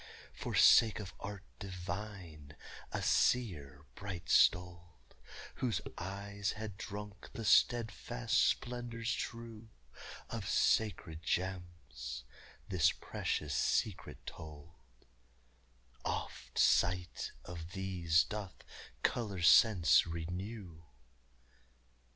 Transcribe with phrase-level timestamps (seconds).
[0.33, 2.55] For sake of art divine
[2.91, 5.13] a seer bright stoled,
[5.57, 9.69] Whose eyes had drunk the steadfast splendors true
[10.31, 12.23] Of sacred gems,
[12.67, 14.73] this precious secret told:
[16.03, 18.63] "Oft sight of these doth
[19.03, 20.81] color sense renew!"